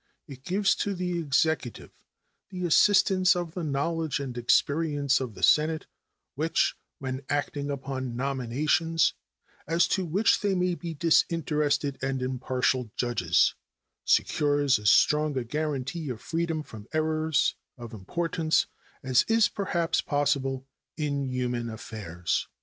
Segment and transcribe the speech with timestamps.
[0.27, 1.91] It gives to the Executive
[2.49, 5.85] the assistance of the knowledge and experience of the Senate,
[6.33, 9.13] which, when acting upon nominations
[9.67, 13.53] as to which they may be disinterested and impartial judges,
[14.03, 18.65] secures as strong a guaranty of freedom from errors of importance
[19.03, 20.65] as is perhaps possible
[20.97, 22.47] in human affairs.